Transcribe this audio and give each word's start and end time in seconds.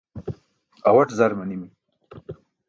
Awaṭ 0.87 1.09
zar 1.17 1.31
manimi. 1.37 1.69